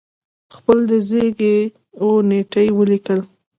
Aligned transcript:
خپل 0.55 0.77
د 0.89 0.93
زیږی 1.09 1.57
و 2.01 2.07
نېټه 2.29 2.61
ولیکل 2.79 3.19